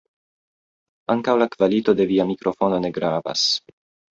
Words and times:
Ankaŭ 1.15 1.35
la 1.41 1.47
kvalito 1.57 1.95
de 2.01 2.07
via 2.13 2.27
mikrofono 2.33 2.81
ne 2.87 2.93
gravas. 2.99 3.49